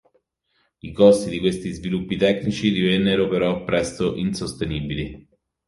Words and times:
I 0.81 0.91
costi 0.93 1.29
di 1.29 1.37
questi 1.37 1.69
sviluppi 1.69 2.15
tecnici 2.17 2.71
divennero 2.71 3.27
però 3.27 3.63
presto 3.63 4.15
insostenibili. 4.15 5.29